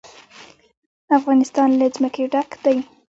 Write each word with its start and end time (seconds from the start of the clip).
افغانستان 1.17 1.69
له 1.79 1.87
ځمکه 1.95 2.23
ډک 2.33 2.49
دی. 2.63 2.77